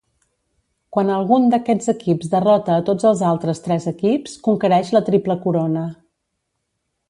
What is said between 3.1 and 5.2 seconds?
els altres tres equips, conquereix la